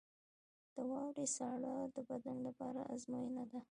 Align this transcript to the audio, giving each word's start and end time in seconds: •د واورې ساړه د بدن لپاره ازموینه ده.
•د 0.75 0.75
واورې 0.89 1.25
ساړه 1.35 1.75
د 1.95 1.97
بدن 2.09 2.37
لپاره 2.47 2.81
ازموینه 2.93 3.43
ده. 3.51 3.59